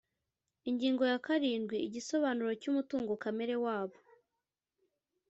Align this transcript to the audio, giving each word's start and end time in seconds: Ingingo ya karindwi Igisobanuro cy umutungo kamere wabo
Ingingo 0.69 1.03
ya 1.11 1.19
karindwi 1.25 1.77
Igisobanuro 1.87 2.51
cy 2.61 2.67
umutungo 2.71 3.11
kamere 3.23 3.55
wabo 3.65 3.97